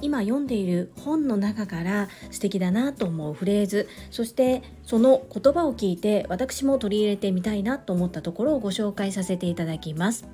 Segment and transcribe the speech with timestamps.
[0.00, 10.26] 今読んでいる本の中から素敵だなと思うフレーズそしてその言葉を聞いて私も取り入れてみたいなと思ったところをご紹介させていただきます。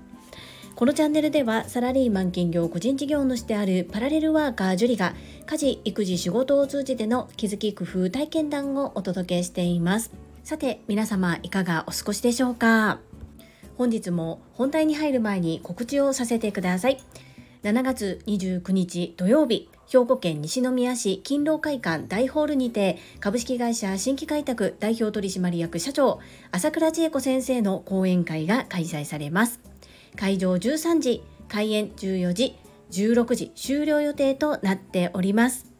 [0.74, 5.14] このチャンネルではサラリーマン兼業個人事業主であるパラレルワーカージュリが
[5.46, 10.10] 家事育児仕事を通じての気づき工夫体験談をお届けしています。
[10.42, 13.13] さて皆様いかがお過ごしでしょうか？
[13.76, 17.02] 本日も本題に入る前に告知をさせてください。
[17.62, 26.20] 7月29日土曜日兵庫県西宮市勤労会館大ホールにて株式会社新規開拓代表取締役社長
[26.50, 29.60] 朝倉千恵子先生の講演会が開催されます。
[30.16, 32.56] 会場13時開演14時
[32.90, 35.72] 16時終了予定となっております。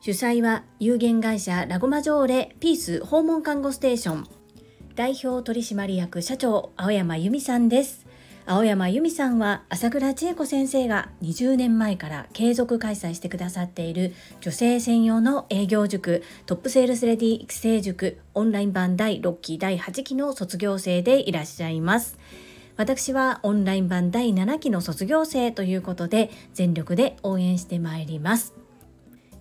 [0.00, 4.39] 主催は有限会社ラゴマジョーレピース訪問看護ステーション。
[5.00, 8.04] 代表取締役社長青山由美さんです。
[8.44, 22.18] 青山由美さんは朝倉千恵子先生が20年前から継続開催してくださっている女性専用の営業塾トップセールスレディ育成塾オンライン版第6期第8期の卒業生でいらっしゃいます。
[22.76, 28.52] 私はオンライン版第7期の卒業生ということで全力で応援してまいります。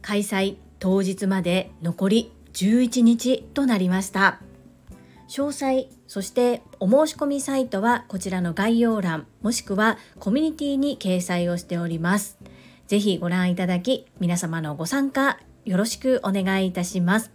[0.01, 4.39] 開催当日まで残り11日となりました。
[5.29, 12.37] 詳細そしてお申し込みサイトはこちらの概要欄もしくはコミュニティに掲載をしております
[12.87, 17.31] ぜひご覧いただき皆様のご参加よろしくお願いいたします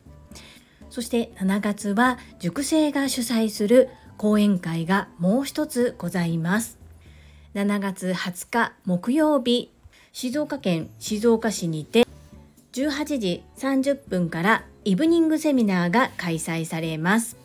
[0.90, 6.78] そして7月は塾生が主催する講演会がもう一つございます。
[7.54, 9.72] 7月20日木曜日、
[10.12, 12.06] 静岡県静岡市にて
[12.72, 17.43] 18時30分からイブニングセミナーが開催されます。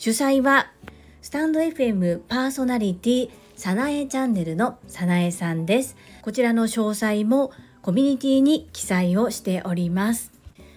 [0.00, 0.72] 主催は
[1.20, 5.94] スタンド FM パーソナリティさなえチャンネルのさなえさんです。
[6.22, 10.32] こちらの詳細もコミュニティに記載をしております。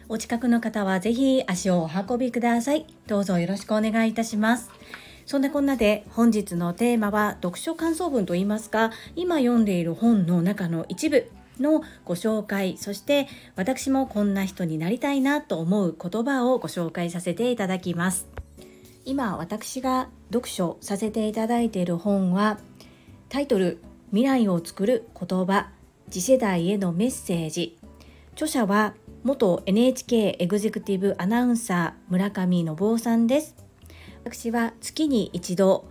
[0.09, 2.86] お近くの方はぜひ足をお運びください。
[3.08, 4.70] どうぞよろしくお願いいたします。
[5.26, 11.31] そんなこんなで本日のテーマは読書感想文といいますか今読んでいる本の中の一部
[11.62, 18.28] のご紹介そして私もこんな人になりたいなと思う言葉をご紹介させていただきます
[19.06, 22.59] 今私が読書させていただいている本は
[23.30, 23.81] タイトル
[24.12, 25.69] 未来を作る言葉
[26.09, 27.78] 次世代へのメッセージ。
[28.34, 28.94] 著者は
[29.24, 33.56] 元 NHK エグゼクティブアナウンサー村上信夫さんです。
[34.24, 35.85] 私は月に一度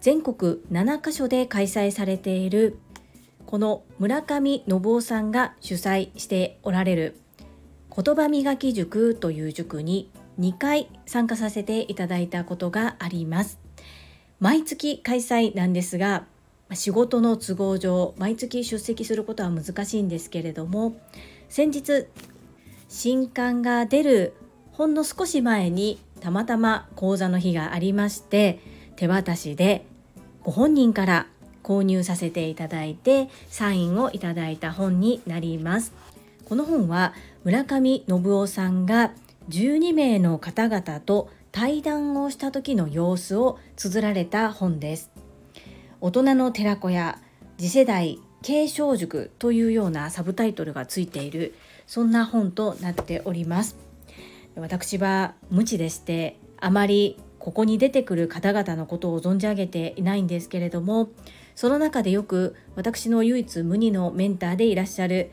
[0.00, 2.78] 全国7カ所で開催されている
[3.46, 7.16] この村上信夫さんが主催しておられる
[7.94, 10.10] 言葉磨き塾という塾に
[10.40, 13.58] 2回参加させていただいたことがあります。
[14.40, 16.24] 毎月開催なんですが
[16.72, 20.96] 仕事の都合上毎月出席することは難しいんですけれども
[21.50, 22.06] 先日
[22.88, 24.34] 新刊が出る
[24.72, 28.60] ほんの少し前にたまたま講座の日がありまして
[28.96, 29.84] 手渡しで
[30.42, 31.26] ご本人から
[31.62, 35.92] 購入させていただいてサインをいただいた本になります。
[36.46, 37.12] この本は
[37.44, 39.12] 村上信夫さんが
[39.48, 45.10] 12名の方々と対談をした時の様子を綴られた本です。
[46.00, 47.18] 大人の寺子屋
[47.58, 51.54] 次世代継承塾というようなサブタイトルがついている
[51.86, 53.76] そんな本となっております。
[54.56, 61.08] 私は無知でしてあまりここに出てくる方々のことを存じ上げていないんですけれども
[61.54, 65.30] その中でよく私の唯一無二のメンターでいらっしゃる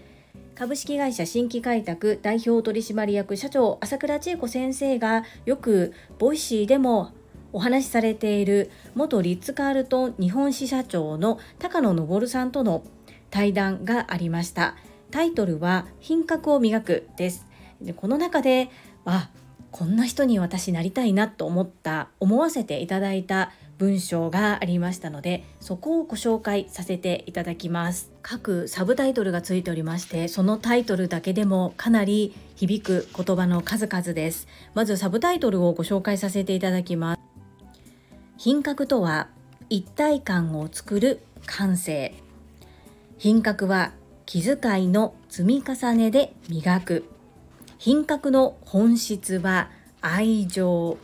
[0.55, 7.11] 株式会社新規開拓代表取締役社長朝倉千恵子先生がよくボイシーでも
[7.53, 12.83] お話しされている元リッツ・カールトン日本支社長の高野登さんとの
[13.29, 14.75] 対談がありました。
[15.11, 17.45] タイトルは品格を磨くです。
[17.81, 18.69] でこの中で
[19.05, 19.29] あ
[19.71, 28.11] こんな人に私なりたいなと思った思わせていただいた文章がありましたのでそこをご紹介させていただきます。
[28.21, 34.47] 各サブタイトルがついておりましてそのタイトルだけでもかなり響く言葉の数々です。
[34.73, 37.21] まずサブタイトルをご紹介させていただきます。
[38.37, 39.29] 品格とは
[39.69, 42.15] 一体感を作る感性。
[43.17, 43.93] 品格は
[44.25, 47.05] 気遣いの積み重ねで磨く。
[47.77, 49.69] 品格の本質は
[50.01, 50.97] 愛情。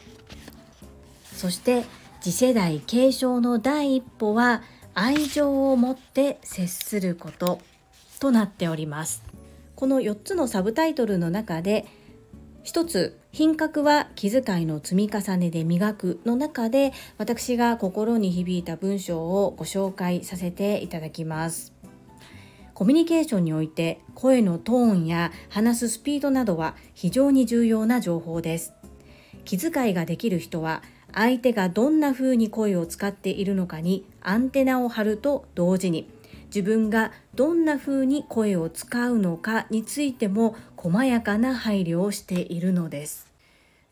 [1.34, 1.84] そして
[2.24, 4.62] 次世代継承の第一歩は
[4.94, 7.60] 愛情を持って接すること
[8.22, 9.25] となっております。
[9.75, 11.86] この4つのサブタイトルの中で
[12.64, 21.74] 一つ品格は気遣いの積み重ねで磨くの中で私が心に響いた文章をご紹介させていただきます。
[22.74, 28.74] コミュニケーションにおいて声のトーンや話すスピードなどは非常に重要な情報です。
[29.44, 36.10] 気遣いができる人は相手がどんな風に声を使っているのかにアンテナを張ると同時に
[36.48, 43.27] 自分がどんな風に声を使うのかについても細やかな配慮をしているのです。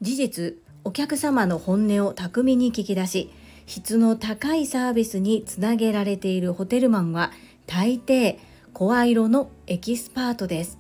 [0.02, 3.32] 事実お客様の本音を巧みに聞き出し
[3.68, 7.32] 質の高いサービスにつなげられているホテルマンは
[7.68, 8.38] 大抵
[8.74, 10.78] 声色のエキスパートです。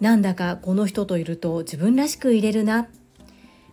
[0.00, 2.88] なんだかこの人といると自分らしく入れるな。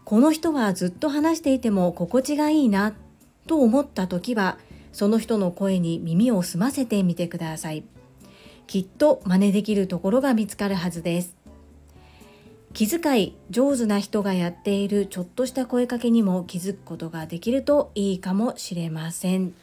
[0.10, 2.96] この人はずっと話していても心地がいいな
[3.46, 4.58] と思った時は
[4.92, 7.84] その人の声に耳を澄ませてみてください。
[8.66, 11.36] きっと真似できるところが見つかるはずです。
[12.74, 19.54] 気遣い上手な人がやっているちょっとした声かけにも気づくことができるといいかもしれません。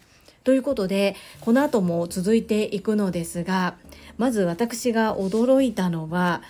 [0.45, 3.75] ということでこの後も続いていくのですが
[4.17, 6.41] まず私が驚いたのは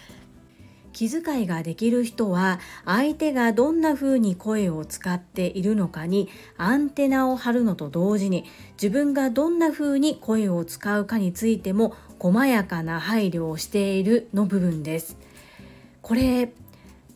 [0.96, 8.46] 気遣いができる人は相手がどんな風に声を使っているのかにアンテナを張るのと同時に
[8.80, 15.18] 自分がどんな風に声を使うかについても細やかな配慮をしているの部分です。
[16.00, 16.50] これ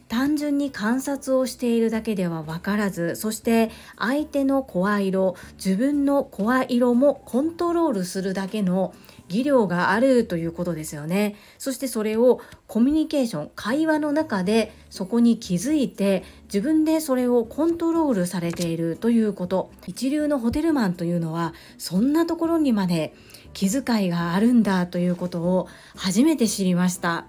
[0.09, 8.93] 単純に観察をしているだけでは分からずそして相手の声色自分の声色もコントロールするだけの
[9.31, 11.37] 技量があるということですよね。
[11.56, 19.71] そしてそれをコミュニケーション会話の中でそこに気づいて自分でそれをコントロールされているということ。
[19.87, 23.15] 一流のホテルマンというのはそんなところにまで
[23.53, 27.27] 気遣いがあるんだということを初めて知りました。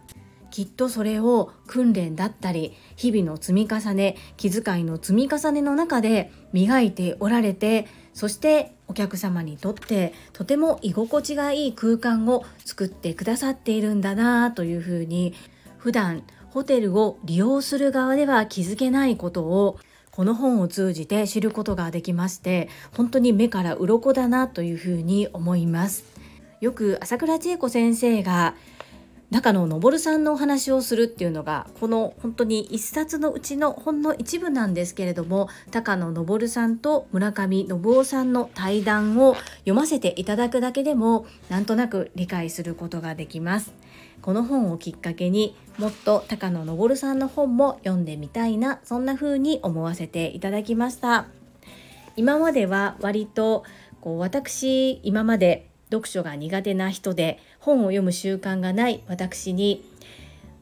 [0.50, 15.34] きっとそれを訓練だったり日々の積み重ね気遣いの積み重ねの中で磨いておられてそしてお客様にとってとても居心地がいい空間を作ってくださっているんだなというふうに
[15.78, 19.80] 普段ホテルを利用する側では気づけないことを
[20.12, 26.04] この本を通じて知ることができまして本当に目から鱗だなというふうに思います。
[26.60, 28.56] よく朝倉千恵子先生が
[29.32, 43.74] 中野昇さんのお話をするっていうのがこの本当に一冊のうちのほんの一部なんですけれども高野昇さんと村上信夫さんの対談を読ませていただくだけでもなんとなく理解することができます。
[44.22, 51.26] この本をきっかけにもっと高野昇さんの本も読んでみたいなそんな風に思わせていただきました。
[52.18, 53.64] 今までは割と
[54.02, 59.84] こう私今まで読書が苦手な人で本を読む習慣がない私に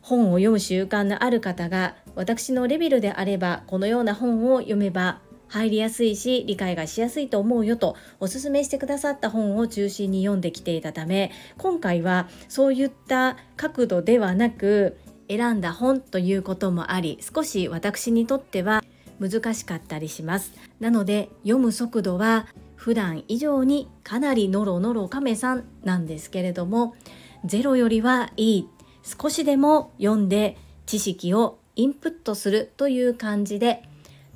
[0.02, 14.98] 本を読む習慣のある方が私のレベルであればこのような本を読めば入りやすいし理解がしやすいと思うよとおすすめしてくださった本を中心に読んできていたため今回はそういった角度ではなく
[15.28, 18.84] 選んだ本ということもあり少し私にとっては
[19.20, 20.54] 難しかったりします。
[20.80, 22.48] なので読む速度は
[22.80, 26.96] 普段以上にかなりノロノロ亀さんなんですけれども
[27.44, 28.70] ゼロよりはいい
[29.04, 33.84] 少しでも読んで知識をインプットするという感じで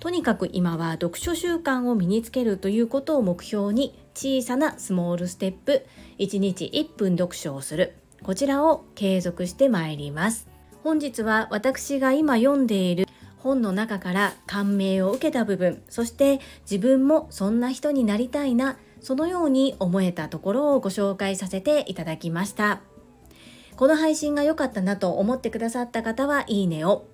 [0.01, 5.85] とにかく今は読書習慣を身につけるということを目標に小さなスモールステップ
[6.19, 7.95] 1日1分読書をする。
[8.21, 10.49] こちらを継続してまいります。
[10.83, 13.07] 本日は私が今読んでいる
[13.43, 22.81] 本の中から感銘を受けた部分そして自分もそんな人になりたいなそのように思えたところをご紹介させていただきました。
[23.75, 27.05] この配信が良かったなと思ってくださった方はいいねを。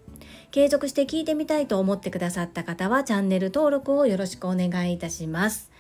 [0.51, 5.71] 継続して聞いてみたいと思ってくださった方はチャンネル登録をよろしくお願いいたします。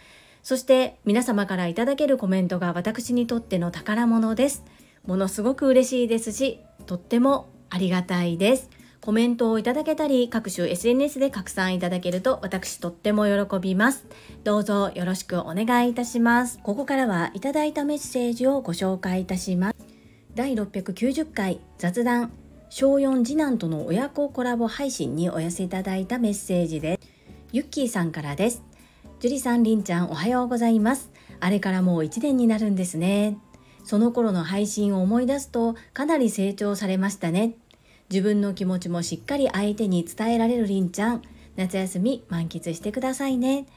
[0.41, 4.63] そして皆様からいただけるコメントが私にとっての宝物です。
[5.05, 8.69] ものすごく嬉しいですしとってもありがたいです。
[9.01, 14.05] コメントをいただけたり、各種 SNS で拡散いただけると私とっても喜びます。
[14.43, 16.59] どうぞよろしくお願いいたします。
[16.63, 19.75] ここからはいただいたメッセージをご紹介いたします。
[20.35, 22.31] 第690回雑談
[22.69, 27.07] 小4次男との親子コラボ配信にお寄せいただいたメッセージです。
[27.51, 28.63] ゆっきーさんからです。
[29.21, 31.09] 樹里さん、りんちゃんおはようございます。
[31.39, 33.37] あれからもう1年になるんですね。
[33.83, 37.55] その頃の配信を思い出すとかなり成長されましたね。
[38.09, 41.21] 自分の気持ちもしっかり相手に伝えられるりんちゃん。
[41.55, 43.67] 夏休み満喫してくださいね。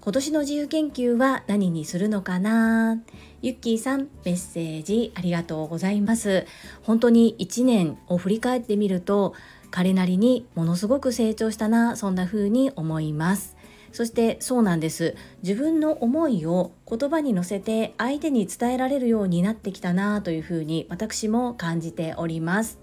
[0.00, 3.02] 今年の自由研究は何にするのかな？
[3.42, 6.46] ゆっきーさんメッセージありがとうございます。
[6.82, 9.34] 本当に1年を振り返ってみると
[9.70, 13.56] 彼なりにものすごく成長したなそんな風に思います。
[13.92, 15.14] そしてそうなんです。
[15.42, 22.80] 自分の思いを言葉に乗せて相手に伝えられるようになってきたなというふうに私も感じております。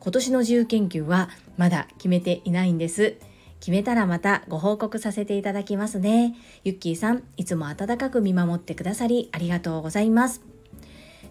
[0.00, 3.16] 今年の自由研究はまだ決めていないんです
[3.60, 10.42] 決めたらまたご報告させていただきますねゆっきーさんいつも温かく見守ってくださりありがとうございます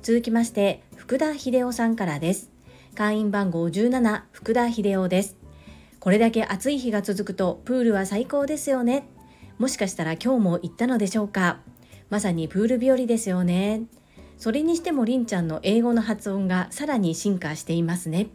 [0.01, 2.49] 続きまして福田秀夫さんからです
[2.95, 5.39] 会員番号17福田秀夫です
[5.99, 9.03] これだけ暑い日が続くとプールは最高ですよね。
[9.57, 11.59] もしかしたら今日も行ったのでしょうか。
[12.09, 13.83] まさにプール日和ですよね。
[14.37, 18.27] それにしてもりんちゃんの英語の発音がさらに進化していますね。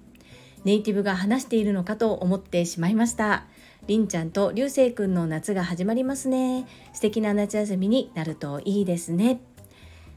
[0.64, 3.44] ネイティブが話しているのかと思ってしまいました。
[3.86, 6.66] りんちゃんと流星くんの夏が始まりますね。
[6.92, 9.40] 素敵な夏休みになるといいですね。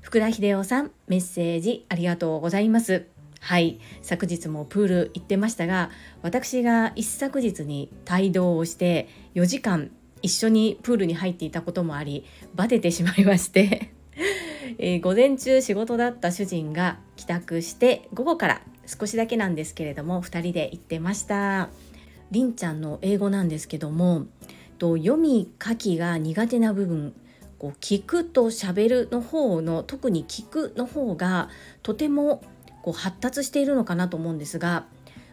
[0.01, 3.07] 福田秀夫さん、メッセージありがとうございます。
[3.39, 5.89] はい昨日もプール行ってましたが
[6.21, 12.25] 私が一昨日に帯同をして4時間一緒にプールに入っていたこともあり
[12.55, 13.91] バテてしまいまして
[14.79, 21.70] えー、午前中仕事だった主人が帰宅して午後から少しだけなんですけれども2人で行ってました。
[22.32, 24.25] りんちゃんの英語なんですけども
[24.79, 27.13] と読み書きが苦手な部分
[27.58, 31.50] こう聞くと喋るの方の特に聞くの方が
[31.84, 32.44] とても
[32.82, 34.86] こう発達しているのかなと思うんですが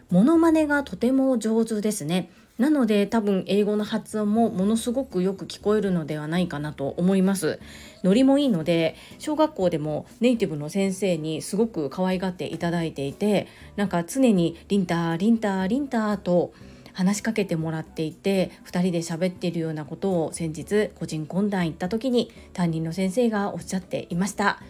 [0.09, 2.29] モノマネがとても上手ですね。
[2.57, 7.59] なので多分英語の発音もものすごくよく聞こえるのではないかなと思います。
[8.03, 16.53] ノリもいいので小学校でもネイティブの先生にすごく可愛がっていただいていてなんか常にリンターリンターリンターと
[16.93, 24.61] 話しかけてもらっていて2人で喋っているようなことを先日個人懇談行った時に担任の先生がおっしゃっていました。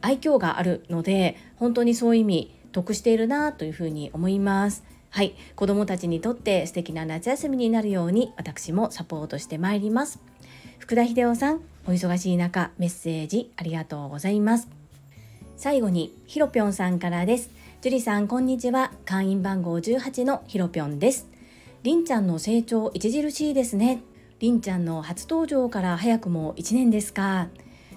[0.00, 4.84] 愛嬌があるので本当にそういう意味得しているなというふうに思います。
[5.14, 5.36] はい。
[5.54, 10.18] 子どもたちにとって素敵な夏休みになるように私もサポートしてまいります。
[10.80, 14.68] 福田秀夫さんお忙しい中メッセージありがとうございます。
[15.56, 17.50] 最後にひろぴょんさんからです。
[17.80, 18.90] 樹里さんこんにちは。
[19.04, 21.28] 会員番号18のひろぴょんです。
[21.84, 24.02] りんちゃんの成長著しいですね。
[24.40, 27.50] りんちゃんの初登場から早くも1年ですか。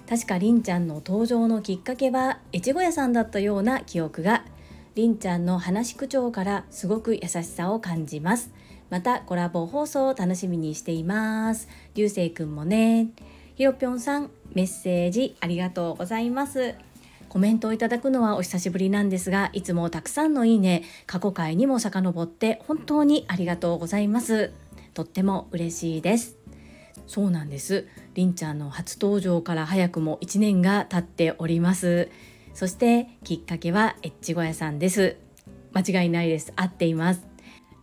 [0.08, 4.44] 確かりんちゃんの登場のきっかけは越後屋さんだったような記憶が
[4.94, 8.50] りんちゃんの話し口調からすごく優しさを感じます。
[8.90, 11.68] またコラボ放送を楽しみにしています。
[11.94, 13.08] 流星くんもね。
[13.54, 16.74] ひろぴょんさんメッセージありがとうございます。
[17.28, 20.84] コメントをいただくのはお久しぶりなんですがいつもたくさんのいいね。
[21.06, 24.52] 過去回にも遡って本当にありがとうございます。
[24.94, 26.38] とっても嬉しいです。
[27.06, 27.86] そうなんです。
[28.14, 32.10] りんちゃんの初登場から早くも1年が経っております。
[32.58, 35.14] そしてきっかけはエッチ小屋さんです。
[35.74, 36.52] 間違いないです。
[36.56, 37.24] 合っています。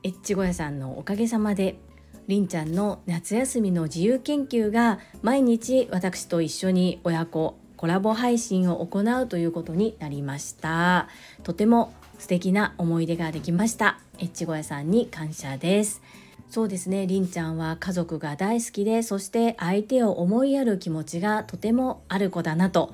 [0.03, 1.79] エッチ小屋さんのおかげさまで
[2.27, 11.07] りんちゃんの夏休みの自由研究が毎日私と一緒に親子コラボ配信を行うということになりました。
[11.43, 14.01] とても素敵な思い出ができました。
[14.19, 16.01] エッチ小屋さんに感謝です。
[16.49, 17.07] そうですね。
[17.07, 22.93] りんちゃんは家族が大好きでそして相手を思いやる気持ちがとてもある子だなと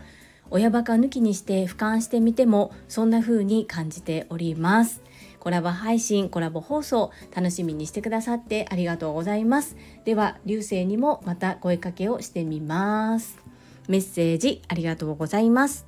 [0.51, 5.01] 親バカ抜きにして俯瞰してみてもそんな風に感じております。
[5.39, 9.75] コラボ配信コラボ放送楽しみにしてくださってありがとうございます。
[10.05, 13.39] では流星にもまた声かけをしてみます。
[13.87, 15.87] メッセージありがとうございます。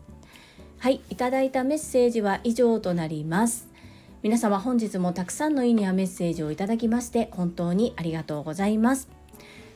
[0.79, 3.67] はいいただいたメッセージは以上となります。
[4.23, 9.09] 皆様本日もたくさんのいいねやメッセージをいただきまして本当にありがとうございます。